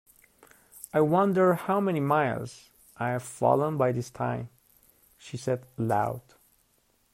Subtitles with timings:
[0.95, 4.49] ‘I wonder how many miles I’ve fallen by this time?’
[5.19, 6.23] she said aloud.